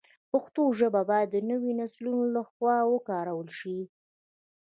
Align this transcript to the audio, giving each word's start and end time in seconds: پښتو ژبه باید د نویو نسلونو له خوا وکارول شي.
پښتو 0.31 0.63
ژبه 0.79 1.01
باید 1.09 1.27
د 1.31 1.37
نویو 1.49 1.77
نسلونو 1.81 2.25
له 2.35 2.41
خوا 2.49 2.77
وکارول 2.93 3.49
شي. 3.59 3.79